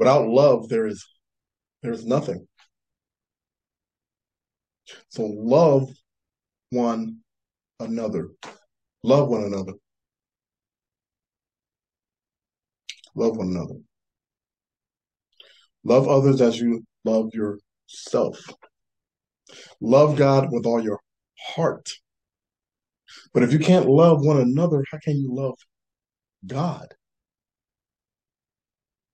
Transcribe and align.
Without 0.00 0.28
love, 0.28 0.70
there 0.70 0.86
is 0.86 1.06
there 1.82 1.92
is 1.92 2.06
nothing. 2.06 2.48
So 5.10 5.26
love 5.26 5.90
one 6.70 7.18
another. 7.78 8.30
Love 9.02 9.28
one 9.28 9.44
another. 9.44 9.74
Love 13.14 13.36
one 13.36 13.48
another. 13.48 13.74
Love 15.84 16.08
others 16.08 16.40
as 16.40 16.58
you 16.58 16.82
love 17.04 17.34
yourself. 17.34 18.40
Love 19.82 20.16
God 20.16 20.50
with 20.50 20.64
all 20.64 20.82
your 20.82 21.00
heart. 21.38 21.90
But 23.34 23.42
if 23.42 23.52
you 23.52 23.58
can't 23.58 23.86
love 23.86 24.24
one 24.24 24.40
another, 24.40 24.82
how 24.90 24.98
can 25.04 25.18
you 25.18 25.34
love 25.34 25.58
God? 26.46 26.94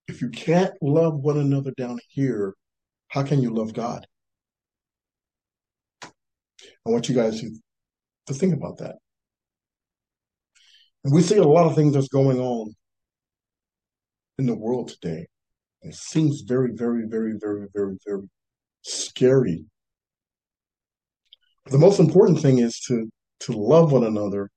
If 0.08 0.20
you 0.20 0.30
can't 0.30 0.72
love 0.80 1.14
one 1.14 1.38
another 1.38 1.72
down 1.76 1.98
here, 2.08 2.54
how 3.08 3.22
can 3.22 3.40
you 3.42 3.52
love 3.52 3.72
God? 3.72 4.06
I 6.02 6.90
want 6.90 7.08
you 7.08 7.14
guys 7.14 7.40
to, 7.40 7.50
to 8.26 8.34
think 8.34 8.54
about 8.54 8.78
that. 8.78 8.96
And 11.04 11.14
we 11.14 11.22
see 11.22 11.36
a 11.36 11.44
lot 11.44 11.66
of 11.66 11.74
things 11.74 11.94
that's 11.94 12.08
going 12.08 12.38
on 12.38 12.74
in 14.38 14.46
the 14.46 14.56
world 14.56 14.88
today. 14.88 15.26
It 15.82 15.94
seems 15.94 16.42
very, 16.42 16.72
very, 16.74 17.04
very, 17.06 17.34
very, 17.40 17.66
very, 17.74 17.96
very 18.06 18.28
scary. 18.82 19.64
But 21.64 21.72
the 21.72 21.78
most 21.78 21.98
important 21.98 22.40
thing 22.40 22.58
is 22.58 22.78
to 22.88 23.08
to 23.40 23.52
love 23.52 23.92
one 23.92 24.04
another 24.04 24.50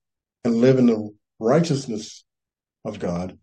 and 0.44 0.54
live 0.56 0.78
in 0.78 0.86
the 0.86 1.10
righteousness 1.38 2.24
of 2.84 2.98
God. 2.98 3.38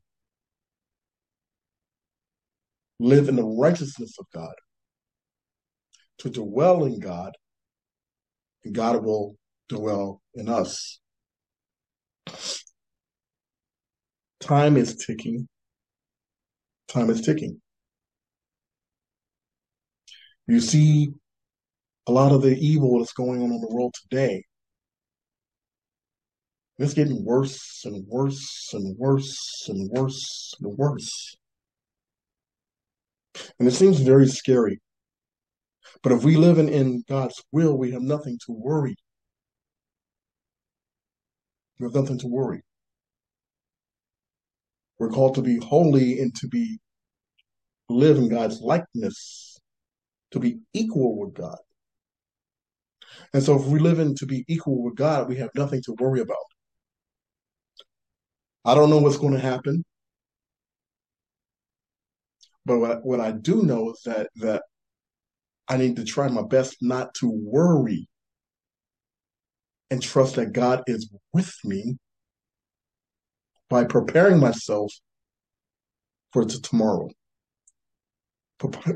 Live 2.99 3.29
in 3.29 3.35
the 3.35 3.43
righteousness 3.43 4.15
of 4.19 4.25
God. 4.33 4.53
To 6.19 6.29
dwell 6.29 6.85
in 6.85 6.99
God, 6.99 7.33
and 8.63 8.73
God 8.73 9.03
will 9.03 9.35
dwell 9.69 10.21
in 10.33 10.49
us. 10.49 10.99
Time 14.39 14.77
is 14.77 14.95
ticking. 14.95 15.47
Time 16.87 17.09
is 17.09 17.21
ticking. 17.21 17.61
You 20.47 20.59
see 20.59 21.09
a 22.07 22.11
lot 22.11 22.31
of 22.31 22.41
the 22.41 22.57
evil 22.57 22.99
that's 22.99 23.13
going 23.13 23.43
on 23.43 23.51
in 23.51 23.61
the 23.61 23.67
world 23.69 23.93
today. 24.09 24.43
It's 26.79 26.93
getting 26.93 27.25
worse 27.25 27.83
and 27.85 28.05
worse 28.07 28.69
and 28.73 28.97
worse 28.97 29.67
and 29.67 29.89
worse 29.91 30.53
and 30.61 30.77
worse. 30.77 31.35
And 33.59 33.67
it 33.67 33.71
seems 33.71 33.99
very 33.99 34.27
scary. 34.27 34.79
But 36.03 36.11
if 36.11 36.23
we 36.23 36.35
live 36.35 36.59
in, 36.59 36.69
in 36.69 37.03
God's 37.07 37.41
will, 37.51 37.77
we 37.77 37.91
have 37.91 38.01
nothing 38.01 38.37
to 38.45 38.51
worry. 38.51 38.95
We 41.79 41.85
have 41.85 41.95
nothing 41.95 42.19
to 42.19 42.27
worry. 42.27 42.61
We're 44.99 45.09
called 45.09 45.35
to 45.35 45.41
be 45.41 45.57
holy 45.57 46.19
and 46.19 46.33
to 46.35 46.47
be 46.47 46.79
live 47.89 48.17
in 48.17 48.29
God's 48.29 48.61
likeness, 48.61 49.59
to 50.31 50.39
be 50.39 50.59
equal 50.73 51.17
with 51.19 51.35
God. 51.35 51.57
And 53.33 53.43
so 53.43 53.59
if 53.59 53.65
we 53.65 53.79
live 53.79 53.99
in 53.99 54.15
to 54.15 54.25
be 54.25 54.43
equal 54.47 54.83
with 54.83 54.95
God, 54.95 55.29
we 55.29 55.37
have 55.37 55.49
nothing 55.55 55.81
to 55.83 55.95
worry 55.99 56.21
about. 56.21 56.37
I 58.65 58.75
don't 58.75 58.89
know 58.89 58.97
what's 58.97 59.17
going 59.17 59.33
to 59.33 59.39
happen. 59.39 59.83
But 62.67 62.79
what, 62.79 63.05
what 63.05 63.21
I 63.21 63.31
do 63.31 63.63
know 63.63 63.91
is 63.91 64.01
that 64.03 64.27
that 64.35 64.61
I 65.69 65.77
need 65.77 65.95
to 65.95 66.03
try 66.03 66.27
my 66.27 66.41
best 66.41 66.75
not 66.81 67.13
to 67.15 67.29
worry 67.31 68.09
and 69.89 70.03
trust 70.03 70.35
that 70.35 70.51
God 70.51 70.83
is 70.85 71.09
with 71.33 71.53
me 71.63 71.97
by 73.69 73.85
preparing 73.85 74.39
myself 74.39 74.91
for 76.33 76.43
the 76.43 76.59
tomorrow. 76.59 77.09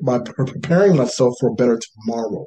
By 0.03 0.19
preparing 0.19 0.97
myself 0.97 1.35
for 1.39 1.49
a 1.51 1.53
better 1.53 1.79
tomorrow. 1.79 2.45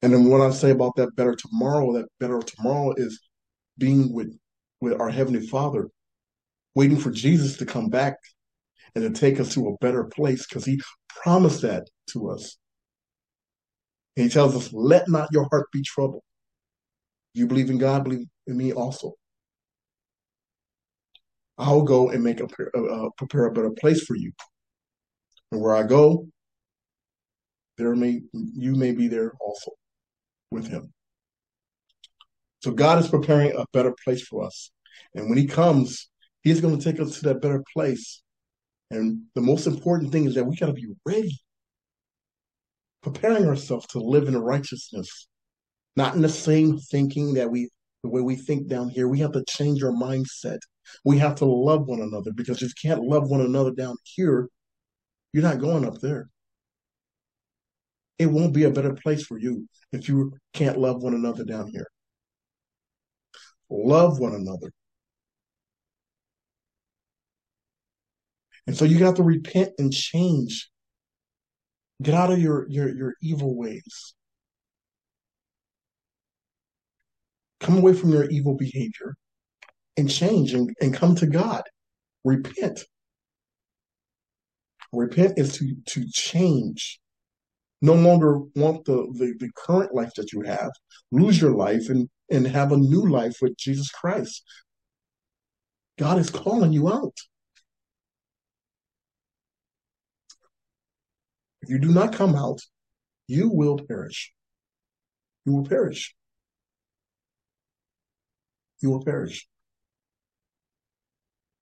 And 0.00 0.14
then 0.14 0.30
what 0.30 0.40
I 0.40 0.50
say 0.50 0.70
about 0.70 0.96
that 0.96 1.14
better 1.14 1.34
tomorrow, 1.34 1.92
that 1.92 2.08
better 2.20 2.40
tomorrow 2.40 2.94
is 2.96 3.20
being 3.76 4.14
with, 4.14 4.34
with 4.80 4.98
our 4.98 5.10
Heavenly 5.10 5.46
Father, 5.46 5.88
waiting 6.74 6.96
for 6.96 7.10
Jesus 7.10 7.58
to 7.58 7.66
come 7.66 7.88
back 7.90 8.16
and 8.94 9.04
to 9.04 9.20
take 9.20 9.40
us 9.40 9.54
to 9.54 9.68
a 9.68 9.76
better 9.80 10.04
place 10.04 10.46
because 10.46 10.64
He 10.64 10.80
promised 11.08 11.62
that 11.62 11.88
to 12.10 12.30
us. 12.30 12.56
And 14.16 14.24
He 14.24 14.30
tells 14.30 14.54
us, 14.54 14.72
let 14.72 15.08
not 15.08 15.28
your 15.32 15.48
heart 15.50 15.66
be 15.72 15.82
troubled. 15.82 16.22
You 17.34 17.46
believe 17.46 17.70
in 17.70 17.78
God, 17.78 18.04
believe 18.04 18.26
in 18.46 18.56
me 18.56 18.72
also. 18.72 19.14
I'll 21.58 21.82
go 21.82 22.10
and 22.10 22.22
make 22.22 22.40
a, 22.40 22.44
uh, 22.44 23.10
prepare 23.16 23.46
a 23.46 23.52
better 23.52 23.70
place 23.70 24.04
for 24.04 24.16
you. 24.16 24.32
And 25.52 25.60
where 25.60 25.74
I 25.74 25.84
go, 25.84 26.26
there 27.76 27.94
may 27.96 28.22
you 28.32 28.74
may 28.74 28.92
be 28.92 29.08
there 29.08 29.32
also 29.40 29.72
with 30.50 30.68
him. 30.68 30.92
So 32.62 32.72
God 32.72 32.98
is 32.98 33.08
preparing 33.08 33.52
a 33.56 33.66
better 33.72 33.94
place 34.04 34.26
for 34.26 34.44
us. 34.44 34.70
And 35.14 35.28
when 35.28 35.38
he 35.38 35.46
comes, 35.46 36.08
he's 36.42 36.60
going 36.60 36.78
to 36.78 36.84
take 36.84 37.00
us 37.00 37.18
to 37.18 37.28
that 37.28 37.42
better 37.42 37.62
place. 37.72 38.22
And 38.94 39.22
the 39.34 39.40
most 39.40 39.66
important 39.66 40.12
thing 40.12 40.24
is 40.24 40.34
that 40.36 40.44
we 40.44 40.56
got 40.56 40.66
to 40.66 40.72
be 40.72 40.86
ready, 41.04 41.36
preparing 43.02 43.46
ourselves 43.46 43.86
to 43.88 43.98
live 43.98 44.28
in 44.28 44.36
righteousness, 44.36 45.26
not 45.96 46.14
in 46.14 46.22
the 46.22 46.28
same 46.28 46.78
thinking 46.78 47.34
that 47.34 47.50
we, 47.50 47.70
the 48.04 48.08
way 48.08 48.20
we 48.20 48.36
think 48.36 48.68
down 48.68 48.88
here. 48.88 49.08
We 49.08 49.18
have 49.18 49.32
to 49.32 49.44
change 49.48 49.82
our 49.82 49.90
mindset. 49.90 50.58
We 51.04 51.18
have 51.18 51.34
to 51.36 51.44
love 51.44 51.88
one 51.88 52.00
another 52.00 52.30
because 52.32 52.62
if 52.62 52.68
you 52.68 52.90
can't 52.90 53.02
love 53.02 53.28
one 53.28 53.40
another 53.40 53.72
down 53.72 53.96
here, 54.04 54.48
you're 55.32 55.42
not 55.42 55.58
going 55.58 55.84
up 55.84 55.98
there. 56.00 56.28
It 58.20 58.26
won't 58.26 58.54
be 58.54 58.62
a 58.62 58.70
better 58.70 58.94
place 58.94 59.26
for 59.26 59.38
you 59.38 59.66
if 59.90 60.08
you 60.08 60.34
can't 60.52 60.78
love 60.78 61.02
one 61.02 61.14
another 61.14 61.44
down 61.44 61.66
here. 61.72 61.88
Love 63.68 64.20
one 64.20 64.34
another. 64.34 64.70
And 68.66 68.76
so 68.76 68.84
you 68.84 68.98
got 68.98 69.16
to 69.16 69.22
repent 69.22 69.72
and 69.78 69.92
change. 69.92 70.70
Get 72.02 72.14
out 72.14 72.32
of 72.32 72.38
your, 72.38 72.66
your, 72.68 72.88
your 72.88 73.14
evil 73.22 73.56
ways. 73.56 74.14
Come 77.60 77.78
away 77.78 77.94
from 77.94 78.10
your 78.10 78.28
evil 78.30 78.56
behavior 78.56 79.16
and 79.96 80.10
change 80.10 80.52
and, 80.54 80.74
and 80.80 80.94
come 80.94 81.14
to 81.16 81.26
God. 81.26 81.62
Repent. 82.24 82.80
Repent 84.92 85.38
is 85.38 85.56
to, 85.58 85.74
to 85.86 86.04
change 86.10 87.00
no 87.84 87.92
longer 87.92 88.38
want 88.56 88.84
the, 88.86 89.06
the, 89.12 89.34
the 89.38 89.50
current 89.54 89.94
life 89.94 90.12
that 90.16 90.32
you 90.32 90.40
have, 90.40 90.70
lose 91.12 91.38
your 91.38 91.52
life 91.52 91.90
and, 91.90 92.08
and 92.30 92.46
have 92.46 92.72
a 92.72 92.78
new 92.78 93.06
life 93.06 93.36
with 93.42 93.56
Jesus 93.58 93.90
Christ. 93.90 94.42
God 95.98 96.18
is 96.18 96.30
calling 96.30 96.72
you 96.72 96.88
out. 96.88 97.14
If 101.64 101.70
you 101.70 101.78
do 101.78 101.92
not 101.92 102.12
come 102.12 102.36
out, 102.36 102.60
you 103.26 103.48
will 103.48 103.78
perish. 103.78 104.34
You 105.46 105.54
will 105.54 105.64
perish. 105.64 106.14
You 108.82 108.90
will 108.90 109.02
perish. 109.02 109.48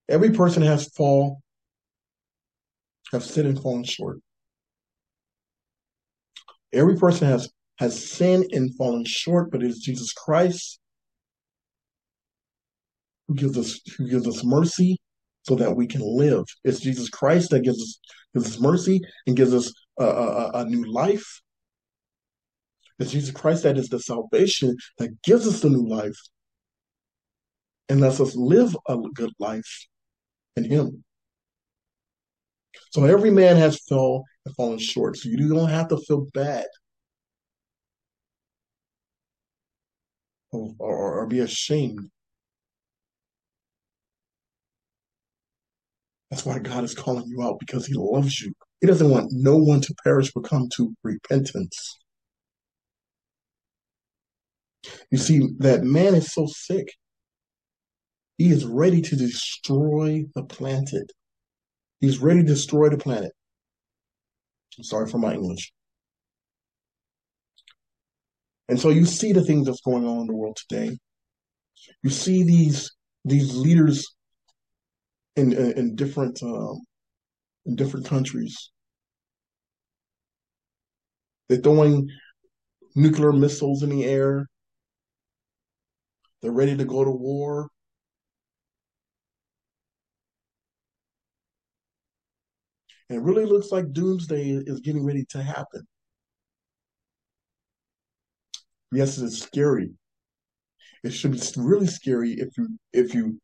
Every 0.08 0.32
person 0.32 0.64
has 0.64 0.88
fall, 0.88 1.40
have 3.12 3.22
sinned 3.22 3.46
and 3.46 3.62
fallen 3.62 3.84
short. 3.84 4.18
Every 6.72 6.96
person 6.96 7.28
has 7.28 7.48
has 7.78 8.10
sinned 8.10 8.46
and 8.50 8.74
fallen 8.74 9.04
short, 9.04 9.52
but 9.52 9.62
it 9.62 9.70
is 9.70 9.78
Jesus 9.78 10.12
Christ 10.12 10.80
who 13.28 13.36
gives 13.36 13.56
us 13.56 13.80
who 13.96 14.08
gives 14.08 14.26
us 14.26 14.42
mercy 14.42 14.98
so 15.44 15.54
that 15.54 15.76
we 15.76 15.86
can 15.86 16.00
live. 16.02 16.44
It's 16.64 16.80
Jesus 16.80 17.08
Christ 17.08 17.50
that 17.50 17.60
gives 17.60 17.80
us 17.80 18.00
gives 18.34 18.56
us 18.56 18.60
mercy 18.60 19.00
and 19.28 19.36
gives 19.36 19.54
us 19.54 19.72
a, 19.98 20.04
a, 20.04 20.50
a 20.54 20.64
new 20.64 20.84
life. 20.90 21.40
It's 22.98 23.10
Jesus 23.10 23.30
Christ 23.30 23.64
that 23.64 23.78
is 23.78 23.88
the 23.88 23.98
salvation 23.98 24.76
that 24.98 25.22
gives 25.22 25.46
us 25.46 25.60
the 25.60 25.70
new 25.70 25.88
life 25.88 26.18
and 27.88 28.00
lets 28.00 28.20
us 28.20 28.36
live 28.36 28.76
a 28.88 28.96
good 29.14 29.32
life 29.38 29.86
in 30.56 30.64
Him. 30.64 31.04
So 32.90 33.04
every 33.04 33.30
man 33.30 33.56
has 33.56 33.80
fell 33.88 34.24
and 34.44 34.54
fallen 34.54 34.78
short. 34.78 35.16
So 35.16 35.28
you 35.28 35.48
don't 35.48 35.68
have 35.68 35.88
to 35.88 35.96
feel 35.98 36.26
bad 36.32 36.66
or, 40.52 40.74
or, 40.78 41.20
or 41.20 41.26
be 41.26 41.40
ashamed. 41.40 42.10
That's 46.30 46.46
why 46.46 46.58
God 46.60 46.84
is 46.84 46.94
calling 46.94 47.26
you 47.26 47.42
out 47.42 47.58
because 47.58 47.86
He 47.86 47.94
loves 47.94 48.40
you. 48.40 48.54
He 48.82 48.88
doesn't 48.88 49.10
want 49.10 49.30
no 49.32 49.56
one 49.56 49.80
to 49.80 49.94
perish 50.02 50.32
but 50.34 50.42
come 50.42 50.68
to 50.74 50.92
repentance. 51.04 51.98
You 55.08 55.18
see, 55.18 55.48
that 55.58 55.84
man 55.84 56.16
is 56.16 56.34
so 56.34 56.46
sick. 56.46 56.88
He 58.38 58.50
is 58.50 58.64
ready 58.64 59.00
to 59.00 59.14
destroy 59.14 60.24
the 60.34 60.42
planet. 60.42 61.12
He's 62.00 62.18
ready 62.18 62.40
to 62.40 62.46
destroy 62.46 62.88
the 62.88 62.98
planet. 62.98 63.30
I'm 64.76 64.82
sorry 64.82 65.08
for 65.08 65.18
my 65.18 65.34
English. 65.34 65.72
And 68.68 68.80
so 68.80 68.88
you 68.88 69.04
see 69.04 69.32
the 69.32 69.44
things 69.44 69.66
that's 69.66 69.82
going 69.82 70.04
on 70.04 70.22
in 70.22 70.26
the 70.26 70.34
world 70.34 70.56
today. 70.56 70.98
You 72.02 72.10
see 72.10 72.42
these 72.42 72.90
these 73.24 73.54
leaders 73.54 74.12
in 75.36 75.52
in, 75.52 75.78
in 75.78 75.94
different 75.94 76.42
um, 76.42 76.80
in 77.64 77.76
different 77.76 78.06
countries. 78.06 78.71
They're 81.52 81.60
throwing 81.60 82.08
nuclear 82.94 83.30
missiles 83.30 83.82
in 83.82 83.90
the 83.90 84.06
air. 84.06 84.46
They're 86.40 86.50
ready 86.50 86.74
to 86.78 86.84
go 86.86 87.04
to 87.04 87.10
war. 87.10 87.68
And 93.10 93.18
it 93.18 93.22
really 93.22 93.44
looks 93.44 93.70
like 93.70 93.92
doomsday 93.92 94.62
is 94.64 94.80
getting 94.80 95.04
ready 95.04 95.26
to 95.28 95.42
happen. 95.42 95.82
Yes, 98.90 99.18
it's 99.18 99.42
scary. 99.42 99.90
It 101.04 101.10
should 101.10 101.32
be 101.32 101.40
really 101.58 101.86
scary 101.86 102.32
if 102.32 102.56
you 102.56 102.78
if 102.94 103.12
you 103.12 103.38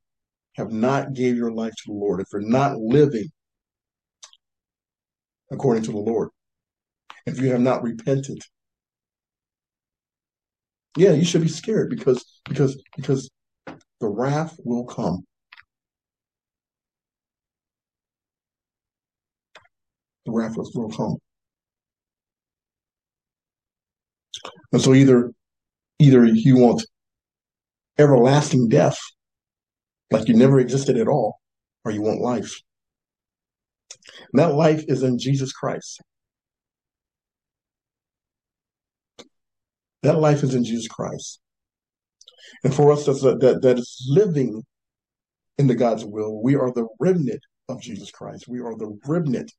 have 0.57 0.73
not 0.73 1.13
gave 1.13 1.37
your 1.37 1.53
life 1.53 1.73
to 1.73 1.83
the 1.89 1.93
Lord, 1.93 2.23
if 2.23 2.29
you're 2.33 2.41
not 2.41 2.79
living 2.79 3.29
according 5.51 5.83
to 5.83 5.93
the 5.93 5.99
Lord, 5.99 6.31
if 7.29 7.41
you 7.41 7.51
have 7.51 7.61
not 7.61 7.83
repented. 7.83 8.43
Yeah, 10.97 11.13
you 11.13 11.25
should 11.25 11.43
be 11.43 11.49
scared 11.49 11.91
because 11.91 12.25
because 12.49 12.83
because 12.97 13.31
the 14.01 14.09
wrath 14.09 14.59
will 14.65 14.85
come. 14.85 15.25
The 20.27 20.33
wrath 20.33 20.57
will 20.57 20.91
come. 20.91 21.19
And 24.73 24.81
so 24.81 24.95
either 24.95 25.33
either 25.99 26.25
you 26.25 26.57
want 26.57 26.85
everlasting 27.99 28.69
death, 28.69 28.99
like 30.11 30.29
you 30.29 30.35
never 30.35 30.59
existed 30.59 30.97
at 30.97 31.09
all, 31.09 31.39
or 31.85 31.93
you 31.93 32.03
want 32.03 32.21
life. 32.21 32.61
And 34.33 34.41
that 34.41 34.55
life 34.55 34.85
is 34.89 35.03
in 35.03 35.19
Jesus 35.19 35.53
Christ. 35.53 36.01
That 40.09 40.21
life 40.21 40.43
is 40.43 40.55
in 40.55 40.65
Jesus 40.65 40.89
Christ. 40.89 41.39
And 42.65 42.75
for 42.75 42.91
us 42.91 43.05
that's, 43.05 43.21
that, 43.21 43.59
that 43.61 43.79
is 43.79 44.07
living 44.09 44.65
in 45.59 45.67
the 45.67 45.75
God's 45.75 46.03
will, 46.03 46.43
we 46.43 46.57
are 46.57 46.73
the 46.73 46.87
remnant 46.99 47.43
of 47.69 47.83
Jesus 47.83 48.11
Christ. 48.11 48.49
We 48.49 48.61
are 48.61 48.75
the 48.75 48.99
remnant. 49.07 49.53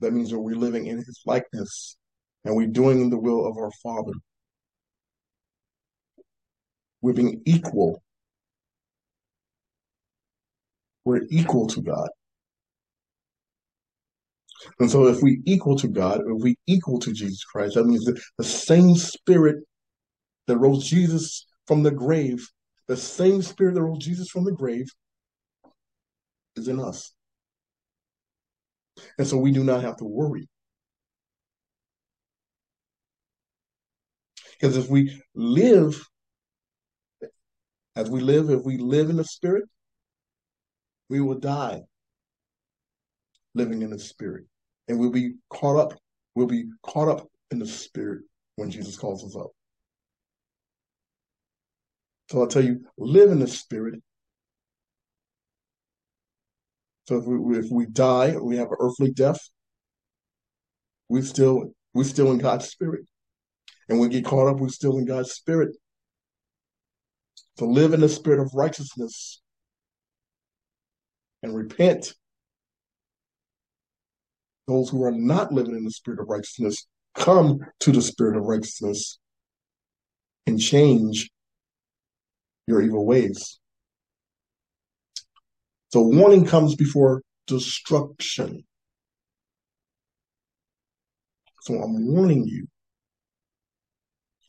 That 0.00 0.12
means 0.12 0.28
that 0.28 0.40
we're 0.40 0.56
living 0.56 0.88
in 0.88 0.98
his 0.98 1.22
likeness 1.24 1.96
and 2.44 2.54
we're 2.54 2.66
doing 2.66 3.08
the 3.08 3.18
will 3.18 3.46
of 3.46 3.56
our 3.56 3.70
Father. 3.82 4.12
We're 7.00 7.14
being 7.14 7.40
equal. 7.46 8.02
We're 11.06 11.22
equal 11.30 11.66
to 11.68 11.80
God. 11.80 12.10
And 14.78 14.90
so 14.90 15.06
if 15.06 15.22
we 15.22 15.40
equal 15.46 15.76
to 15.76 15.88
God, 15.88 16.20
if 16.20 16.42
we 16.42 16.56
equal 16.66 16.98
to 17.00 17.12
Jesus 17.12 17.44
Christ, 17.44 17.74
that 17.74 17.86
means 17.86 18.04
that 18.04 18.20
the 18.36 18.44
same 18.44 18.94
spirit 18.94 19.56
that 20.46 20.58
rose 20.58 20.88
Jesus 20.88 21.46
from 21.66 21.82
the 21.82 21.90
grave, 21.90 22.46
the 22.86 22.96
same 22.96 23.42
spirit 23.42 23.74
that 23.74 23.82
rose 23.82 23.98
Jesus 23.98 24.28
from 24.28 24.44
the 24.44 24.52
grave 24.52 24.86
is 26.56 26.68
in 26.68 26.80
us. 26.80 27.12
And 29.18 29.26
so 29.26 29.36
we 29.36 29.52
do 29.52 29.64
not 29.64 29.82
have 29.82 29.96
to 29.98 30.04
worry. 30.04 30.48
Because 34.52 34.76
if 34.76 34.88
we 34.88 35.22
live, 35.34 36.04
as 37.94 38.10
we 38.10 38.20
live, 38.20 38.50
if 38.50 38.64
we 38.64 38.76
live 38.76 39.08
in 39.08 39.16
the 39.16 39.24
spirit, 39.24 39.64
we 41.08 41.20
will 41.20 41.38
die 41.38 41.82
living 43.54 43.82
in 43.82 43.90
the 43.90 43.98
spirit. 43.98 44.46
And 44.88 44.98
we'll 44.98 45.10
be 45.10 45.34
caught 45.50 45.76
up, 45.78 45.98
we'll 46.34 46.46
be 46.46 46.64
caught 46.82 47.08
up 47.08 47.28
in 47.50 47.58
the 47.58 47.66
spirit 47.66 48.22
when 48.56 48.70
Jesus 48.70 48.96
calls 48.96 49.24
us 49.24 49.36
up. 49.36 49.50
So 52.30 52.40
I'll 52.40 52.46
tell 52.46 52.64
you, 52.64 52.84
live 52.98 53.30
in 53.30 53.38
the 53.38 53.46
spirit. 53.46 54.02
So 57.06 57.16
if 57.16 57.24
we 57.24 57.58
if 57.58 57.70
we 57.70 57.86
die, 57.86 58.36
we 58.36 58.56
have 58.58 58.68
an 58.68 58.76
earthly 58.80 59.10
death. 59.10 59.40
We 61.08 61.22
still 61.22 61.72
we 61.94 62.04
still 62.04 62.30
in 62.32 62.38
God's 62.38 62.68
spirit, 62.68 63.06
and 63.88 63.98
we 63.98 64.08
get 64.08 64.26
caught 64.26 64.46
up. 64.46 64.58
We're 64.58 64.68
still 64.68 64.98
in 64.98 65.06
God's 65.06 65.32
spirit. 65.32 65.74
To 67.56 67.64
live 67.64 67.94
in 67.94 68.00
the 68.00 68.08
spirit 68.08 68.40
of 68.40 68.52
righteousness 68.54 69.40
and 71.42 71.56
repent 71.56 72.14
those 74.68 74.90
who 74.90 75.02
are 75.02 75.10
not 75.10 75.50
living 75.50 75.74
in 75.74 75.84
the 75.84 75.90
spirit 75.90 76.20
of 76.20 76.28
righteousness 76.28 76.86
come 77.14 77.58
to 77.80 77.90
the 77.90 78.02
spirit 78.02 78.36
of 78.36 78.44
righteousness 78.44 79.18
and 80.46 80.60
change 80.60 81.30
your 82.66 82.82
evil 82.82 83.06
ways. 83.06 83.58
So 85.90 86.02
warning 86.02 86.44
comes 86.44 86.76
before 86.76 87.22
destruction. 87.46 88.64
So 91.62 91.74
I'm 91.82 92.06
warning 92.06 92.46
you. 92.46 92.68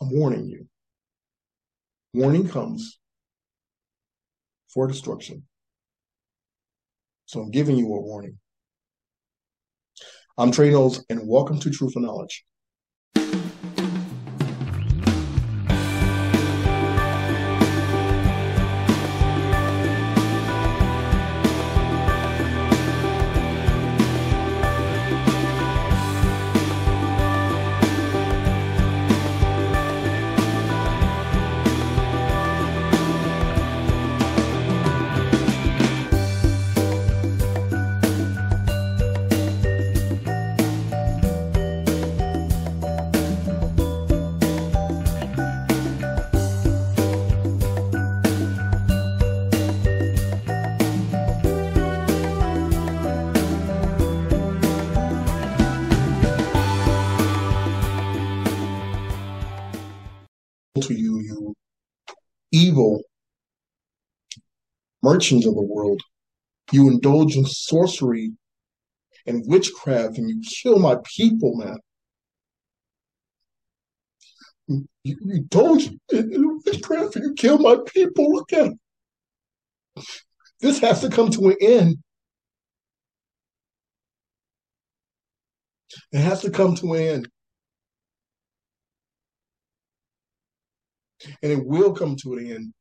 I'm 0.02 0.12
warning 0.12 0.48
you. 0.48 0.68
Warning 2.14 2.48
comes 2.48 3.00
for 4.68 4.86
destruction. 4.88 5.44
So 7.26 7.40
I'm 7.40 7.52
giving 7.52 7.78
you 7.78 7.86
a 7.86 8.02
warning. 8.02 8.38
I'm 10.40 10.52
Trey 10.52 10.70
Knowles, 10.70 11.04
and 11.10 11.28
welcome 11.28 11.60
to 11.60 11.70
Truth 11.70 11.98
and 11.98 12.06
Knowledge. 12.06 12.46
Merchants 65.02 65.46
of 65.46 65.56
the 65.56 65.62
world. 65.62 66.02
You 66.72 66.88
indulge 66.88 67.36
in 67.36 67.46
sorcery 67.46 68.32
and 69.26 69.44
witchcraft 69.48 70.18
and 70.18 70.30
you 70.30 70.42
kill 70.42 70.80
my 70.80 70.98
people, 71.04 71.56
man. 71.56 71.78
You, 74.68 74.86
you 75.04 75.18
indulge 75.32 75.90
in 76.12 76.62
witchcraft 76.66 77.16
and 77.16 77.26
you 77.26 77.34
kill 77.34 77.58
my 77.58 77.78
people. 77.94 78.34
Look 78.34 78.54
at 78.54 78.68
it. 78.68 80.06
This 80.62 80.80
has 80.80 81.02
to 81.02 81.10
come 81.10 81.32
to 81.32 81.50
an 81.50 81.56
end. 81.62 81.98
It 86.12 86.20
has 86.20 86.42
to 86.42 86.52
come 86.52 86.76
to 86.76 86.94
an 86.94 87.02
end. 87.02 87.28
and 91.42 91.52
it 91.52 91.66
will 91.66 91.94
come 91.94 92.16
to 92.18 92.34
an 92.34 92.52
end. 92.52 92.74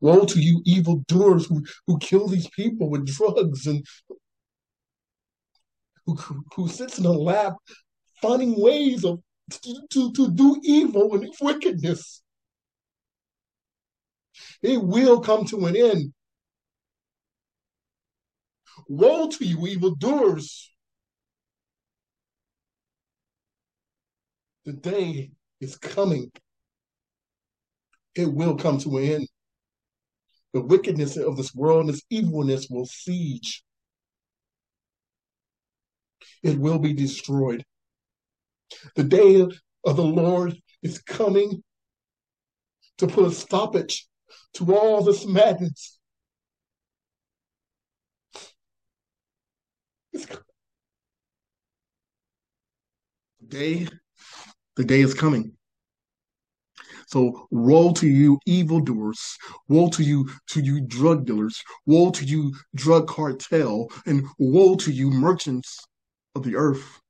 Woe 0.00 0.24
to 0.24 0.40
you 0.40 0.62
evildoers 0.64 1.46
who, 1.46 1.64
who 1.86 1.98
kill 1.98 2.28
these 2.28 2.48
people 2.50 2.90
with 2.90 3.06
drugs 3.06 3.66
and 3.66 3.84
who, 6.06 6.16
who 6.54 6.68
sits 6.68 6.98
in 6.98 7.06
a 7.06 7.12
lab 7.12 7.54
finding 8.22 8.60
ways 8.60 9.04
of 9.04 9.20
to, 9.50 10.12
to, 10.12 10.30
do 10.30 10.60
evil 10.64 11.14
and 11.14 11.32
wickedness. 11.40 12.22
It 14.62 14.82
will 14.82 15.20
come 15.20 15.44
to 15.46 15.66
an 15.66 15.76
end. 15.76 16.12
Woe 18.88 19.28
to 19.28 19.44
you, 19.44 19.66
evildoers! 19.66 20.70
The 24.64 24.72
day 24.72 25.30
is 25.60 25.76
coming. 25.76 26.30
It 28.14 28.32
will 28.32 28.56
come 28.56 28.78
to 28.78 28.98
an 28.98 29.04
end. 29.04 29.28
The 30.56 30.62
wickedness 30.62 31.18
of 31.18 31.36
this 31.36 31.54
world 31.54 31.82
and 31.82 31.90
its 31.90 32.02
evilness 32.08 32.68
will 32.70 32.86
siege. 32.86 33.62
It 36.42 36.58
will 36.58 36.78
be 36.78 36.94
destroyed. 36.94 37.62
The 38.94 39.04
day 39.04 39.42
of 39.42 39.96
the 39.96 40.02
Lord 40.02 40.56
is 40.82 40.98
coming 40.98 41.62
to 42.96 43.06
put 43.06 43.26
a 43.26 43.32
stoppage 43.32 44.08
to 44.54 44.74
all 44.74 45.04
this 45.04 45.26
madness. 45.26 45.98
The 50.14 50.40
day, 53.46 53.88
the 54.76 54.84
day 54.84 55.02
is 55.02 55.12
coming. 55.12 55.52
So 57.06 57.46
woe 57.50 57.92
to 57.94 58.08
you 58.08 58.38
evildoers, 58.46 59.36
woe 59.68 59.88
to 59.90 60.02
you 60.02 60.28
to 60.48 60.60
you 60.60 60.80
drug 60.80 61.24
dealers, 61.24 61.62
woe 61.86 62.10
to 62.10 62.24
you 62.24 62.54
drug 62.74 63.06
cartel, 63.06 63.88
and 64.06 64.26
woe 64.38 64.74
to 64.76 64.90
you 64.90 65.10
merchants 65.10 65.78
of 66.34 66.42
the 66.42 66.56
earth. 66.56 67.00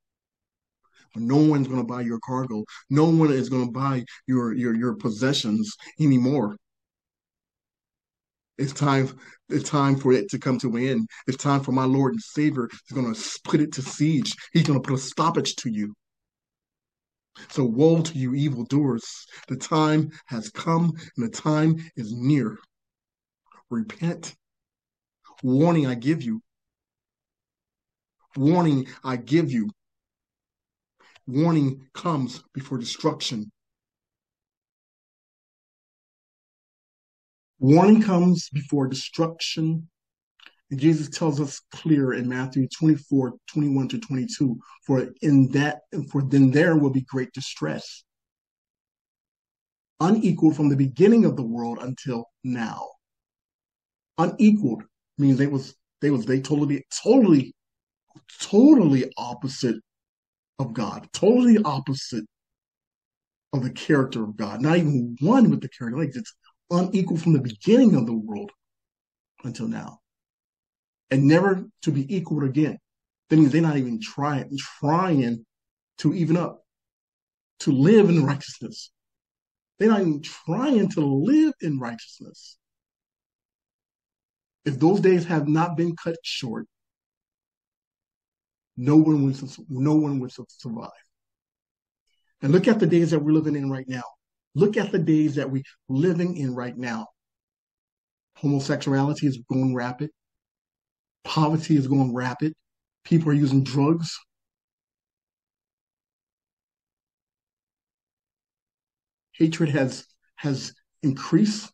No 1.14 1.36
one's 1.36 1.66
going 1.66 1.80
to 1.80 1.86
buy 1.86 2.02
your 2.02 2.20
cargo. 2.20 2.64
No 2.90 3.06
one 3.06 3.32
is 3.32 3.48
going 3.48 3.66
to 3.66 3.72
buy 3.72 4.04
your 4.26 4.52
your 4.52 4.74
your 4.74 4.94
possessions 4.94 5.74
anymore. 5.98 6.56
It's 8.58 8.74
time. 8.74 9.18
It's 9.48 9.68
time 9.68 9.96
for 9.96 10.12
it 10.12 10.28
to 10.30 10.38
come 10.38 10.58
to 10.58 10.76
an 10.76 10.86
end. 10.86 11.08
It's 11.26 11.42
time 11.42 11.62
for 11.62 11.72
my 11.72 11.84
Lord 11.84 12.12
and 12.12 12.22
Savior 12.22 12.68
is 12.68 12.94
going 12.94 13.14
to 13.14 13.38
put 13.44 13.60
it 13.60 13.72
to 13.72 13.82
siege. 13.82 14.34
He's 14.52 14.66
going 14.66 14.80
to 14.80 14.86
put 14.86 14.98
a 14.98 15.02
stoppage 15.02 15.56
to 15.56 15.70
you. 15.70 15.94
So 17.48 17.64
woe 17.64 18.02
to 18.02 18.18
you, 18.18 18.34
evildoers! 18.34 19.26
The 19.48 19.56
time 19.56 20.10
has 20.26 20.48
come, 20.50 20.92
and 21.16 21.26
the 21.26 21.30
time 21.30 21.76
is 21.96 22.12
near. 22.12 22.58
Repent. 23.70 24.34
Warning 25.42 25.86
I 25.86 25.94
give 25.94 26.22
you. 26.22 26.40
Warning 28.36 28.86
I 29.04 29.16
give 29.16 29.50
you 29.50 29.70
warning 31.26 31.88
comes 31.92 32.42
before 32.54 32.78
destruction. 32.78 33.50
Warning 37.58 38.02
comes 38.02 38.48
before 38.50 38.86
destruction. 38.86 39.88
And 40.70 40.80
Jesus 40.80 41.08
tells 41.08 41.40
us 41.40 41.60
clear 41.72 42.12
in 42.12 42.28
Matthew 42.28 42.66
24, 42.68 43.34
21 43.46 43.88
to 43.88 44.00
22, 44.00 44.58
for 44.84 45.08
in 45.22 45.48
that, 45.52 45.82
for 46.10 46.22
then 46.22 46.50
there 46.50 46.76
will 46.76 46.90
be 46.90 47.02
great 47.02 47.32
distress, 47.32 48.04
unequaled 50.00 50.56
from 50.56 50.68
the 50.68 50.76
beginning 50.76 51.24
of 51.24 51.36
the 51.36 51.42
world 51.42 51.78
until 51.80 52.24
now. 52.42 52.88
Unequaled 54.18 54.82
means 55.18 55.38
they 55.38 55.46
was, 55.46 55.76
they 56.00 56.10
was, 56.10 56.26
they 56.26 56.40
totally, 56.40 56.84
totally, 57.02 57.54
totally 58.40 59.12
opposite 59.16 59.76
of 60.58 60.72
God, 60.72 61.08
totally 61.12 61.58
opposite 61.58 62.24
of 63.52 63.62
the 63.62 63.70
character 63.70 64.24
of 64.24 64.36
God, 64.36 64.60
not 64.60 64.78
even 64.78 65.16
one 65.20 65.48
with 65.50 65.60
the 65.60 65.68
character, 65.68 65.98
like 65.98 66.14
it's 66.14 66.34
unequal 66.70 67.16
from 67.16 67.34
the 67.34 67.40
beginning 67.40 67.94
of 67.94 68.06
the 68.06 68.14
world 68.14 68.50
until 69.44 69.68
now, 69.68 70.00
and 71.10 71.24
never 71.24 71.64
to 71.82 71.90
be 71.90 72.14
equaled 72.14 72.44
again. 72.44 72.78
That 73.28 73.36
means 73.36 73.52
they're 73.52 73.62
not 73.62 73.76
even 73.76 74.00
trying, 74.00 74.56
trying 74.80 75.44
to 75.98 76.14
even 76.14 76.36
up, 76.36 76.62
to 77.60 77.72
live 77.72 78.08
in 78.08 78.24
righteousness. 78.24 78.90
They're 79.78 79.88
not 79.88 80.00
even 80.00 80.22
trying 80.22 80.88
to 80.90 81.00
live 81.00 81.54
in 81.60 81.78
righteousness. 81.78 82.56
If 84.64 84.78
those 84.78 85.00
days 85.00 85.24
have 85.26 85.48
not 85.48 85.76
been 85.76 85.94
cut 85.96 86.16
short, 86.22 86.66
no 88.76 88.96
one 88.96 89.24
would 89.24 89.56
no 89.68 89.94
one 89.94 90.18
would 90.20 90.32
survive. 90.48 90.90
And 92.42 92.52
look 92.52 92.68
at 92.68 92.78
the 92.78 92.86
days 92.86 93.10
that 93.10 93.20
we're 93.20 93.32
living 93.32 93.56
in 93.56 93.70
right 93.70 93.88
now. 93.88 94.02
Look 94.54 94.76
at 94.76 94.92
the 94.92 94.98
days 94.98 95.34
that 95.36 95.50
we're 95.50 95.62
living 95.88 96.36
in 96.36 96.54
right 96.54 96.76
now. 96.76 97.06
Homosexuality 98.36 99.26
is 99.26 99.38
going 99.50 99.74
rapid. 99.74 100.10
Poverty 101.26 101.76
is 101.76 101.86
going 101.86 102.14
rapid. 102.14 102.54
People 103.04 103.30
are 103.30 103.34
using 103.34 103.62
drugs. 103.62 104.18
Hatred 109.32 109.68
has 109.70 110.06
has 110.36 110.72
increased. 111.02 111.70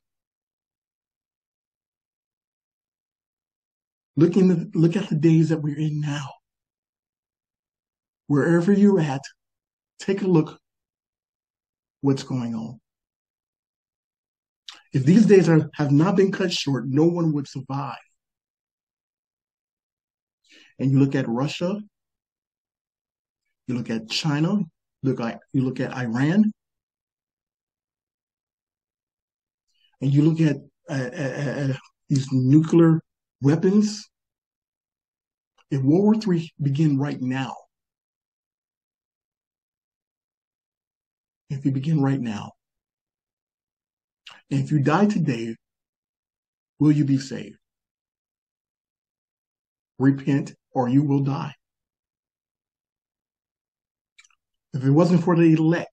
Looking 4.17 4.71
look 4.75 4.97
at 4.97 5.09
the 5.09 5.15
days 5.15 5.51
that 5.51 5.63
we're 5.63 5.79
in 5.79 6.01
now 6.01 6.29
wherever 8.33 8.73
you're 8.73 8.99
at, 8.99 9.21
take 9.99 10.23
a 10.23 10.27
look 10.27 10.59
what's 12.01 12.23
going 12.23 12.55
on. 12.55 12.81
If 14.95 15.05
these 15.05 15.27
days 15.27 15.51
are, 15.51 15.69
have 15.75 15.93
not 15.93 16.17
been 16.17 16.33
cut 16.33 16.51
short, 16.51 16.87
no 16.87 17.05
one 17.05 17.35
would 17.35 17.47
survive. 17.47 17.99
And 20.83 20.91
you 20.91 20.99
look 20.99 21.15
at 21.15 21.29
Russia, 21.29 21.81
you 23.69 23.77
look 23.77 23.89
at 23.89 24.11
China, 24.11 24.59
look 25.05 25.21
at, 25.21 25.39
you 25.53 25.63
look 25.63 25.79
at 25.79 25.97
Iran, 25.97 26.51
and 30.01 30.13
you 30.13 30.23
look 30.23 30.41
at, 30.41 30.57
uh, 30.91 31.11
uh, 31.17 31.71
uh, 31.71 31.75
these 32.09 32.27
nuclear 32.33 33.01
weapons. 33.41 34.09
If 35.71 35.83
World 35.83 36.27
War 36.27 36.35
III 36.35 36.53
begin 36.61 36.99
right 36.99 37.23
now, 37.23 37.55
if 41.49 41.65
you 41.65 41.71
begin 41.71 42.03
right 42.03 42.21
now. 42.21 42.51
And 44.51 44.59
if 44.59 44.73
you 44.73 44.81
die 44.81 45.07
today, 45.07 45.55
will 46.81 46.91
you 46.91 47.05
be 47.05 47.19
saved? 47.19 47.57
Repent 50.01 50.55
or 50.75 50.89
you 50.89 51.03
will 51.03 51.21
die. 51.21 51.55
If 54.75 54.85
it 54.85 54.91
wasn't 54.91 55.23
for 55.23 55.37
the 55.37 55.53
elect, 55.53 55.91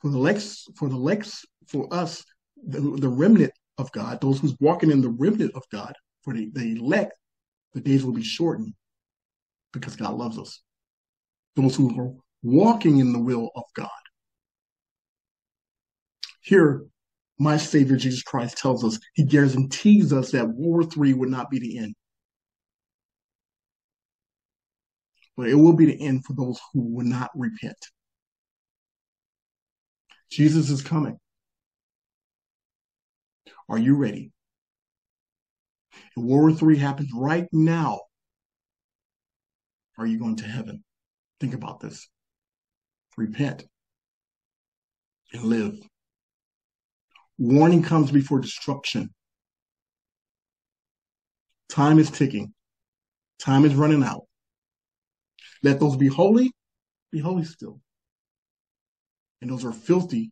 for 0.00 0.10
the 0.10 0.18
lex, 0.18 0.66
for 0.76 0.88
the 0.88 0.96
lex, 0.96 1.44
for 1.66 1.92
us, 1.92 2.24
the, 2.64 2.80
the 2.80 3.08
remnant 3.08 3.52
of 3.78 3.90
God, 3.92 4.20
those 4.20 4.38
who's 4.38 4.56
walking 4.60 4.90
in 4.90 5.00
the 5.00 5.10
remnant 5.10 5.52
of 5.54 5.62
God, 5.72 5.94
for 6.22 6.34
the, 6.34 6.50
the 6.52 6.76
elect, 6.76 7.14
the 7.74 7.80
days 7.80 8.04
will 8.04 8.12
be 8.12 8.22
shortened 8.22 8.74
because 9.72 9.96
God 9.96 10.14
loves 10.14 10.38
us. 10.38 10.60
Those 11.56 11.74
who 11.74 11.98
are 12.00 12.12
walking 12.42 12.98
in 12.98 13.12
the 13.12 13.20
will 13.20 13.50
of 13.56 13.64
God. 13.74 13.88
Here, 16.42 16.84
my 17.38 17.56
Savior 17.56 17.96
Jesus 17.96 18.22
Christ 18.22 18.58
tells 18.58 18.84
us, 18.84 18.98
he 19.14 19.24
guarantees 19.24 20.12
us 20.12 20.30
that 20.32 20.48
War 20.48 20.82
III 20.82 21.14
would 21.14 21.30
not 21.30 21.50
be 21.50 21.58
the 21.58 21.78
end. 21.78 21.94
But 25.36 25.48
it 25.48 25.54
will 25.54 25.72
be 25.72 25.86
the 25.86 26.00
end 26.00 26.24
for 26.24 26.34
those 26.34 26.60
who 26.72 26.82
will 26.82 27.06
not 27.06 27.30
repent. 27.34 27.78
Jesus 30.30 30.70
is 30.70 30.82
coming. 30.82 31.18
Are 33.68 33.78
you 33.78 33.96
ready? 33.96 34.32
If 36.16 36.22
World 36.22 36.60
War 36.60 36.70
III 36.70 36.78
happens 36.78 37.10
right 37.14 37.48
now, 37.52 38.00
are 39.98 40.06
you 40.06 40.18
going 40.18 40.36
to 40.36 40.44
heaven? 40.44 40.84
Think 41.40 41.54
about 41.54 41.80
this 41.80 42.08
repent, 43.16 43.64
and 45.32 45.44
live. 45.44 45.78
Warning 47.38 47.82
comes 47.82 48.10
before 48.10 48.40
destruction. 48.40 49.12
Time 51.68 51.98
is 51.98 52.10
ticking. 52.10 52.52
Time 53.38 53.64
is 53.64 53.74
running 53.74 54.02
out. 54.02 54.22
Let 55.62 55.80
those 55.80 55.96
be 55.96 56.08
holy, 56.08 56.52
be 57.10 57.20
holy 57.20 57.44
still. 57.44 57.80
And 59.40 59.50
those 59.50 59.64
are 59.64 59.72
filthy, 59.72 60.30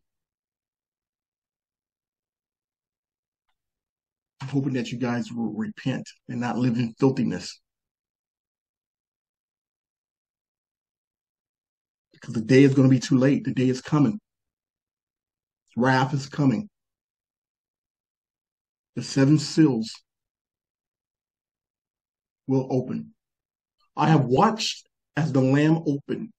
I'm 4.41 4.47
hoping 4.47 4.73
that 4.73 4.91
you 4.91 4.97
guys 4.97 5.31
will 5.31 5.53
repent 5.53 6.09
and 6.27 6.39
not 6.39 6.57
live 6.57 6.77
in 6.77 6.93
filthiness. 6.93 7.59
Because 12.13 12.33
the 12.33 12.41
day 12.41 12.63
is 12.63 12.73
going 12.73 12.89
to 12.89 12.93
be 12.93 12.99
too 12.99 13.17
late. 13.17 13.43
The 13.43 13.53
day 13.53 13.69
is 13.69 13.81
coming. 13.81 14.19
Wrath 15.75 16.13
is 16.13 16.27
coming. 16.27 16.69
The 18.95 19.03
seven 19.03 19.37
seals 19.37 19.91
will 22.47 22.67
open. 22.69 23.13
I 23.95 24.09
have 24.09 24.25
watched 24.25 24.87
as 25.15 25.31
the 25.31 25.41
Lamb 25.41 25.83
opened 25.85 26.29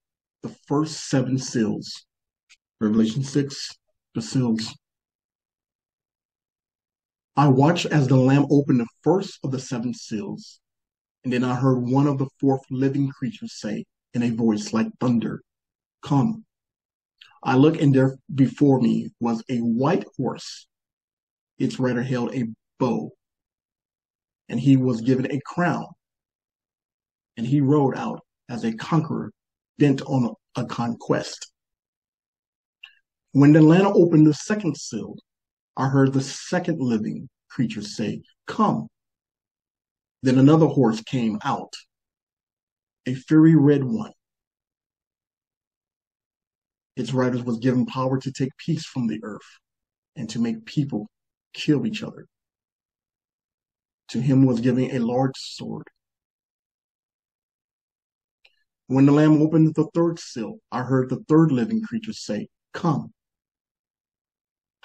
the 0.43 0.55
first 0.67 1.09
seven 1.09 1.38
seals. 1.38 2.05
Revelation 2.81 3.23
6, 3.23 3.71
the 4.14 4.23
seals. 4.23 4.75
I 7.37 7.49
watched 7.49 7.87
as 7.87 8.09
the 8.09 8.17
Lamb 8.17 8.47
opened 8.50 8.81
the 8.81 8.87
first 9.02 9.38
of 9.45 9.52
the 9.52 9.59
seven 9.59 9.95
seals, 9.95 10.61
and 11.25 11.33
then 11.33 11.45
I 11.45 11.55
heard 11.55 11.79
one 11.79 12.07
of 12.07 12.19
the 12.19 12.29
fourth 12.41 12.62
living 12.71 13.09
creatures 13.09 13.59
say 13.59 13.85
in 14.14 14.23
a 14.23 14.31
voice 14.31 14.73
like 14.73 14.88
thunder, 15.00 15.43
Come. 16.02 16.45
I 17.43 17.57
looked, 17.57 17.81
and 17.81 17.95
there 17.95 18.17
before 18.35 18.81
me 18.81 19.11
was 19.21 19.43
a 19.49 19.59
white 19.59 20.05
horse. 20.17 20.67
Its 21.59 21.79
rider 21.79 22.02
held 22.02 22.35
a 22.35 22.45
bow, 22.79 23.12
and 24.49 24.61
he 24.61 24.76
was 24.76 25.00
given 25.00 25.31
a 25.31 25.41
crown. 25.47 25.87
And 27.37 27.47
he 27.47 27.61
rode 27.61 27.97
out 27.97 28.21
as 28.52 28.64
a 28.64 28.75
conqueror 28.75 29.32
bent 29.78 30.02
on 30.02 30.35
a, 30.56 30.64
conquest. 30.66 31.50
When 33.32 33.54
the 33.54 33.62
Lamb 33.62 33.87
opened 33.87 34.26
the 34.26 34.35
second 34.35 34.76
seal, 34.76 35.16
I 35.75 35.88
heard 35.88 36.12
the 36.12 36.21
second 36.21 36.78
living 36.78 37.30
creature 37.49 37.80
say, 37.80 38.21
Come. 38.47 38.88
Then 40.23 40.38
another 40.38 40.66
horse 40.66 41.00
came 41.02 41.38
out, 41.42 41.73
a 43.06 43.14
fiery 43.14 43.56
red 43.56 43.82
one. 43.82 44.12
Its 46.94 47.14
riders 47.14 47.42
was 47.42 47.59
given 47.59 47.87
power 47.87 48.21
to 48.21 48.30
take 48.30 48.50
peace 48.59 48.85
from 48.85 49.06
the 49.06 49.18
earth 49.23 49.40
and 50.14 50.28
to 50.28 50.38
make 50.38 50.66
people 50.66 51.09
kill 51.54 51.87
each 51.87 52.02
other. 52.02 52.26
To 54.11 54.21
him 54.21 54.44
was 54.44 54.61
given 54.61 54.90
a 54.90 54.99
large 54.99 55.37
sword. 55.37 55.88
When 58.93 59.07
the 59.07 59.13
Lamb 59.13 59.41
opened 59.41 59.75
the 59.75 59.89
third 59.95 60.19
seal, 60.19 60.59
I 60.71 60.83
heard 60.83 61.09
the 61.09 61.25
third 61.27 61.51
living 61.51 61.81
creature 61.81 62.13
say, 62.13 62.49
Come. 62.75 63.15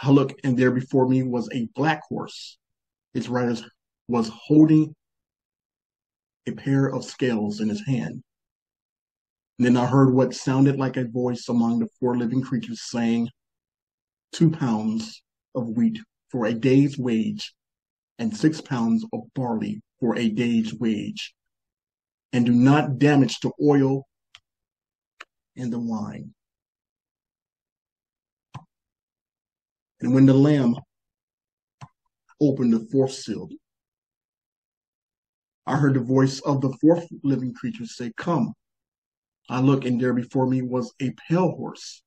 I 0.01 0.11
looked, 0.11 0.39
and 0.45 0.57
there 0.57 0.71
before 0.71 1.09
me 1.09 1.23
was 1.23 1.49
a 1.51 1.67
black 1.75 2.03
horse. 2.07 2.57
Its 3.13 3.27
rider 3.27 3.57
was 4.07 4.31
holding 4.33 4.95
a 6.45 6.53
pair 6.53 6.85
of 6.87 7.03
scales 7.03 7.59
in 7.59 7.67
his 7.67 7.85
hand. 7.85 8.23
And 9.59 9.65
then 9.65 9.75
I 9.75 9.85
heard 9.85 10.13
what 10.13 10.33
sounded 10.33 10.77
like 10.77 10.95
a 10.95 11.05
voice 11.05 11.49
among 11.49 11.79
the 11.79 11.89
four 11.99 12.17
living 12.17 12.41
creatures 12.41 12.83
saying, 12.89 13.27
Two 14.31 14.49
pounds 14.49 15.21
of 15.53 15.67
wheat 15.67 15.99
for 16.29 16.45
a 16.45 16.53
day's 16.53 16.97
wage, 16.97 17.53
and 18.17 18.37
six 18.37 18.61
pounds 18.61 19.03
of 19.11 19.23
barley 19.35 19.81
for 19.99 20.17
a 20.17 20.29
day's 20.29 20.73
wage. 20.73 21.35
And 22.33 22.45
do 22.45 22.51
not 22.51 22.99
damage 22.99 23.39
the 23.39 23.51
oil 23.63 24.05
and 25.55 25.71
the 25.71 25.79
wine. 25.79 26.33
And 29.99 30.13
when 30.13 30.25
the 30.25 30.33
Lamb 30.33 30.75
opened 32.39 32.73
the 32.73 32.87
fourth 32.91 33.13
seal, 33.13 33.49
I 35.65 35.75
heard 35.75 35.95
the 35.95 35.99
voice 35.99 36.39
of 36.41 36.61
the 36.61 36.71
fourth 36.79 37.07
living 37.23 37.53
creature 37.53 37.85
say, 37.85 38.11
Come. 38.15 38.53
I 39.49 39.59
looked, 39.59 39.85
and 39.85 39.99
there 39.99 40.13
before 40.13 40.45
me 40.45 40.61
was 40.61 40.93
a 41.01 41.13
pale 41.27 41.51
horse. 41.51 42.03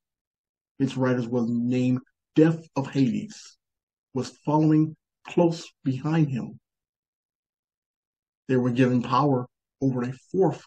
Its 0.79 0.97
rider 0.97 1.29
was 1.29 1.47
named 1.49 2.01
Death 2.37 2.59
of 2.77 2.91
Hades, 2.91 3.59
was 4.15 4.39
following 4.45 4.97
close 5.27 5.71
behind 5.85 6.31
him. 6.31 6.59
They 8.49 8.57
were 8.57 8.71
given 8.71 9.03
power 9.03 9.47
over 9.81 10.03
a 10.03 10.13
fourth 10.33 10.63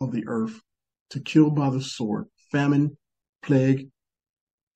of 0.00 0.12
the 0.12 0.24
earth 0.26 0.60
to 1.10 1.20
kill 1.20 1.50
by 1.50 1.70
the 1.70 1.82
sword, 1.82 2.26
famine, 2.50 2.96
plague, 3.42 3.88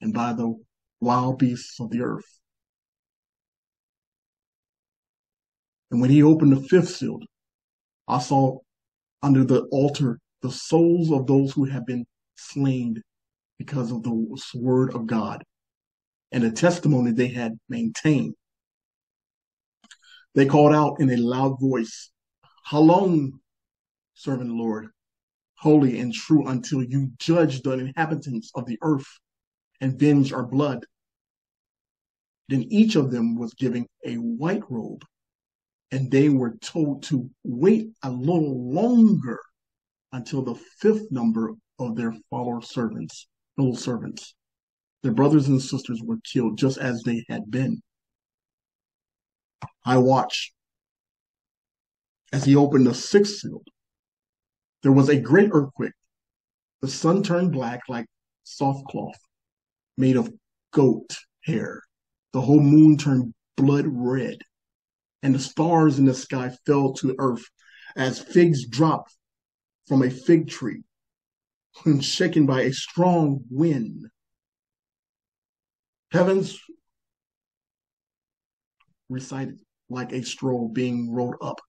and 0.00 0.12
by 0.12 0.32
the 0.32 0.54
wild 1.00 1.38
beasts 1.38 1.80
of 1.80 1.90
the 1.90 2.02
earth. 2.02 2.40
And 5.90 6.00
when 6.00 6.10
he 6.10 6.22
opened 6.22 6.52
the 6.52 6.68
fifth 6.68 6.88
seal, 6.88 7.20
I 8.08 8.18
saw 8.18 8.58
under 9.22 9.44
the 9.44 9.62
altar 9.72 10.18
the 10.42 10.50
souls 10.50 11.10
of 11.10 11.26
those 11.26 11.52
who 11.52 11.64
have 11.64 11.86
been 11.86 12.06
slain 12.36 13.02
because 13.58 13.90
of 13.90 14.02
the 14.02 14.38
word 14.54 14.94
of 14.94 15.06
God 15.06 15.42
and 16.32 16.42
the 16.42 16.50
testimony 16.50 17.12
they 17.12 17.28
had 17.28 17.58
maintained. 17.68 18.34
They 20.34 20.44
called 20.44 20.74
out 20.74 21.00
in 21.00 21.10
a 21.10 21.16
loud 21.16 21.58
voice, 21.60 22.10
How 22.64 22.80
long, 22.80 23.40
servant 24.16 24.50
Lord, 24.50 24.88
holy 25.54 26.00
and 26.00 26.12
true, 26.12 26.46
until 26.48 26.82
you 26.82 27.12
judge 27.18 27.62
the 27.62 27.72
inhabitants 27.72 28.50
of 28.54 28.66
the 28.66 28.78
earth 28.82 29.06
and 29.80 29.98
venge 29.98 30.32
our 30.32 30.44
blood? 30.44 30.84
Then 32.48 32.64
each 32.64 32.96
of 32.96 33.10
them 33.10 33.36
was 33.36 33.54
given 33.54 33.86
a 34.04 34.14
white 34.14 34.62
robe, 34.70 35.04
and 35.90 36.10
they 36.10 36.28
were 36.28 36.56
told 36.56 37.02
to 37.04 37.30
wait 37.44 37.90
a 38.02 38.10
little 38.10 38.72
longer 38.72 39.38
until 40.12 40.42
the 40.42 40.54
fifth 40.54 41.10
number 41.10 41.54
of 41.78 41.96
their 41.96 42.14
follower 42.30 42.62
servants, 42.62 43.28
fellow 43.56 43.74
servants. 43.74 44.34
Their 45.02 45.12
brothers 45.12 45.48
and 45.48 45.60
sisters 45.60 46.02
were 46.02 46.18
killed 46.24 46.58
just 46.58 46.78
as 46.78 47.02
they 47.02 47.24
had 47.28 47.50
been. 47.50 47.82
I 49.84 49.98
watched 49.98 50.52
as 52.32 52.44
he 52.44 52.56
opened 52.56 52.86
the 52.86 52.94
sixth 52.94 53.36
seal. 53.36 53.62
There 54.82 54.92
was 54.92 55.08
a 55.08 55.20
great 55.20 55.50
earthquake. 55.52 55.92
The 56.80 56.88
sun 56.88 57.22
turned 57.22 57.52
black 57.52 57.82
like 57.88 58.06
soft 58.44 58.86
cloth 58.88 59.18
made 59.96 60.16
of 60.16 60.32
goat 60.72 61.16
hair. 61.44 61.82
The 62.32 62.40
whole 62.40 62.60
moon 62.60 62.98
turned 62.98 63.32
blood 63.56 63.86
red, 63.88 64.38
and 65.22 65.34
the 65.34 65.38
stars 65.38 65.98
in 65.98 66.04
the 66.04 66.14
sky 66.14 66.54
fell 66.66 66.92
to 66.94 67.14
earth 67.18 67.44
as 67.96 68.20
figs 68.20 68.66
drop 68.66 69.06
from 69.86 70.02
a 70.02 70.10
fig 70.10 70.48
tree 70.48 70.82
when 71.82 72.00
shaken 72.00 72.44
by 72.44 72.62
a 72.62 72.72
strong 72.72 73.44
wind. 73.50 74.06
Heavens 76.12 76.58
recited 79.08 79.60
like 79.88 80.12
a 80.12 80.22
scroll 80.22 80.68
being 80.68 81.10
rolled 81.10 81.36
up, 81.40 81.60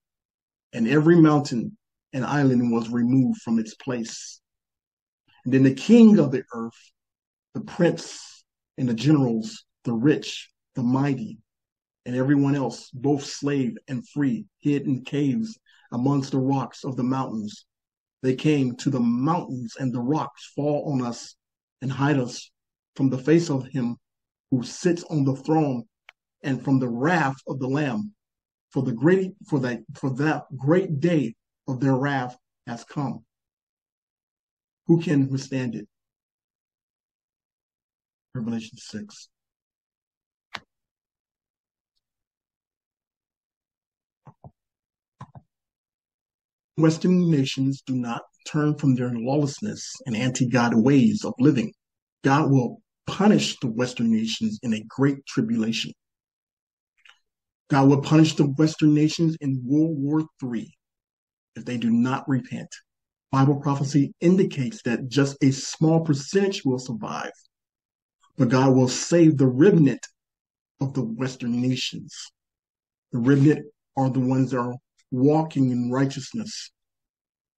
and 0.72 0.86
every 0.86 1.20
mountain 1.20 1.77
and 2.12 2.24
island 2.24 2.72
was 2.72 2.88
removed 2.88 3.40
from 3.42 3.58
its 3.58 3.74
place. 3.74 4.40
And 5.44 5.52
then 5.52 5.62
the 5.62 5.74
king 5.74 6.18
of 6.18 6.30
the 6.30 6.42
earth, 6.52 6.92
the 7.54 7.60
prince 7.60 8.44
and 8.76 8.88
the 8.88 8.94
generals, 8.94 9.64
the 9.84 9.92
rich, 9.92 10.50
the 10.74 10.82
mighty, 10.82 11.38
and 12.06 12.16
everyone 12.16 12.54
else, 12.54 12.90
both 12.90 13.24
slave 13.24 13.76
and 13.88 14.06
free, 14.08 14.46
hid 14.60 14.86
in 14.86 15.04
caves 15.04 15.58
amongst 15.92 16.32
the 16.32 16.38
rocks 16.38 16.84
of 16.84 16.96
the 16.96 17.02
mountains 17.02 17.66
they 18.22 18.34
came 18.34 18.74
to 18.76 18.90
the 18.90 19.00
mountains 19.00 19.76
and 19.78 19.92
the 19.92 20.00
rocks 20.00 20.52
fall 20.56 20.92
on 20.92 21.02
us 21.02 21.36
and 21.82 21.92
hide 21.92 22.18
us 22.18 22.50
from 22.96 23.10
the 23.10 23.18
face 23.18 23.48
of 23.48 23.66
him 23.68 23.96
who 24.50 24.62
sits 24.62 25.04
on 25.04 25.24
the 25.24 25.36
throne 25.36 25.84
and 26.42 26.62
from 26.62 26.78
the 26.78 26.88
wrath 26.88 27.36
of 27.46 27.58
the 27.60 27.68
lamb 27.68 28.12
for 28.70 28.82
the 28.82 28.92
great 28.92 29.32
for 29.46 29.60
that 29.60 29.80
for 29.94 30.10
that 30.10 30.44
great 30.56 31.00
day 31.00 31.34
of 31.68 31.80
their 31.80 31.94
wrath 31.94 32.36
has 32.66 32.82
come. 32.84 33.24
Who 34.86 35.00
can 35.00 35.28
withstand 35.28 35.74
it? 35.74 35.86
Revelation 38.34 38.78
6 38.78 39.28
Western 46.76 47.30
nations 47.30 47.82
do 47.84 47.94
not 47.96 48.22
turn 48.46 48.76
from 48.76 48.94
their 48.94 49.12
lawlessness 49.12 49.84
and 50.06 50.16
anti 50.16 50.46
God 50.48 50.74
ways 50.74 51.24
of 51.24 51.34
living, 51.38 51.72
God 52.22 52.50
will 52.50 52.80
punish 53.06 53.58
the 53.58 53.66
Western 53.66 54.10
nations 54.10 54.58
in 54.62 54.72
a 54.72 54.84
great 54.88 55.26
tribulation. 55.26 55.92
God 57.68 57.88
will 57.88 58.00
punish 58.00 58.36
the 58.36 58.44
Western 58.44 58.94
nations 58.94 59.36
in 59.40 59.60
World 59.66 59.98
War 59.98 60.22
III 60.42 60.72
if 61.58 61.64
they 61.64 61.76
do 61.76 61.90
not 61.90 62.28
repent. 62.28 62.68
Bible 63.30 63.56
prophecy 63.56 64.14
indicates 64.20 64.80
that 64.82 65.08
just 65.08 65.36
a 65.42 65.50
small 65.50 66.00
percentage 66.00 66.64
will 66.64 66.78
survive, 66.78 67.32
but 68.38 68.48
God 68.48 68.74
will 68.74 68.88
save 68.88 69.36
the 69.36 69.46
remnant 69.46 70.06
of 70.80 70.94
the 70.94 71.02
Western 71.02 71.60
nations. 71.60 72.14
The 73.12 73.18
remnant 73.18 73.66
are 73.96 74.08
the 74.08 74.20
ones 74.20 74.52
that 74.52 74.60
are 74.60 74.76
walking 75.10 75.70
in 75.70 75.90
righteousness 75.90 76.70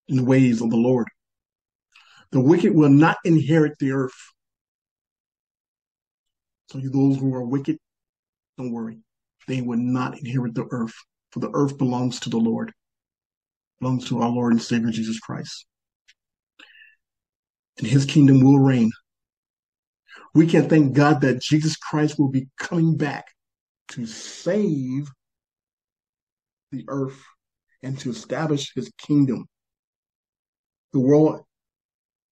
in 0.08 0.16
the 0.16 0.24
ways 0.24 0.60
of 0.60 0.70
the 0.70 0.76
Lord. 0.76 1.06
The 2.32 2.40
wicked 2.40 2.74
will 2.74 2.90
not 2.90 3.18
inherit 3.24 3.74
the 3.78 3.92
earth. 3.92 4.14
So 6.70 6.78
those 6.78 7.18
who 7.18 7.34
are 7.34 7.44
wicked, 7.44 7.78
don't 8.56 8.72
worry. 8.72 8.98
They 9.46 9.60
will 9.60 9.78
not 9.78 10.18
inherit 10.18 10.54
the 10.54 10.66
earth, 10.70 10.94
for 11.32 11.40
the 11.40 11.50
earth 11.52 11.76
belongs 11.78 12.20
to 12.20 12.30
the 12.30 12.38
Lord, 12.38 12.72
belongs 13.80 14.08
to 14.08 14.20
our 14.20 14.28
Lord 14.28 14.52
and 14.52 14.62
Savior 14.62 14.90
Jesus 14.90 15.18
Christ. 15.18 15.66
And 17.78 17.86
his 17.86 18.04
kingdom 18.04 18.42
will 18.42 18.58
reign. 18.58 18.90
We 20.34 20.46
can 20.46 20.68
thank 20.68 20.92
God 20.94 21.22
that 21.22 21.40
Jesus 21.40 21.76
Christ 21.76 22.18
will 22.18 22.30
be 22.30 22.48
coming 22.58 22.96
back 22.96 23.26
to 23.90 24.06
save 24.06 25.08
the 26.70 26.84
earth 26.88 27.20
and 27.82 27.98
to 28.00 28.10
establish 28.10 28.72
his 28.74 28.92
kingdom. 28.98 29.46
The 30.92 31.00
world, 31.00 31.40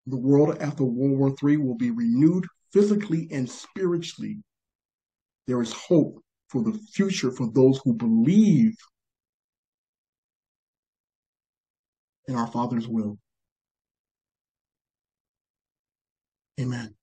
the 0.06 0.16
world 0.18 0.58
after 0.61 0.84
World 0.84 1.18
War 1.18 1.34
III 1.42 1.56
will 1.58 1.76
be 1.76 1.90
renewed 1.90 2.46
physically 2.72 3.28
and 3.32 3.50
spiritually. 3.50 4.38
There 5.46 5.62
is 5.62 5.72
hope 5.72 6.22
for 6.48 6.62
the 6.62 6.78
future 6.92 7.30
for 7.30 7.50
those 7.52 7.80
who 7.82 7.94
believe 7.94 8.74
in 12.28 12.36
our 12.36 12.46
Father's 12.46 12.86
will. 12.86 13.18
Amen. 16.60 16.97